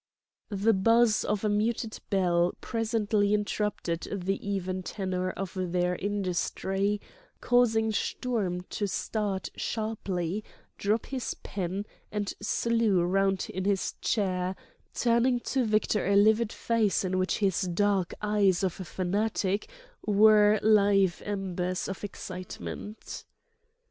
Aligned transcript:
The 0.49 0.73
buzz 0.73 1.23
of 1.23 1.43
a 1.45 1.49
muted 1.49 1.99
bell 2.09 2.53
presently 2.59 3.35
interrupted 3.35 4.07
the 4.11 4.43
even 4.49 4.81
tenor 4.81 5.29
of 5.29 5.55
their 5.55 5.95
industry, 5.95 6.99
causing 7.39 7.91
Sturm 7.91 8.61
to 8.71 8.87
start 8.87 9.51
sharply, 9.55 10.43
drop 10.79 11.05
his 11.05 11.35
pen, 11.43 11.85
and 12.11 12.33
slue 12.41 13.03
round 13.03 13.45
in 13.53 13.65
his 13.65 13.93
chair, 14.01 14.55
turning 14.95 15.39
to 15.41 15.65
Victor 15.65 16.07
a 16.07 16.15
livid 16.15 16.51
face 16.51 17.05
in 17.05 17.19
which 17.19 17.37
his 17.37 17.61
dark 17.61 18.15
eyes 18.23 18.63
of 18.63 18.79
a 18.79 18.83
fanatic 18.83 19.69
were 20.03 20.59
live 20.63 21.21
embers 21.27 21.87
of 21.87 22.03
excitement. 22.03 23.23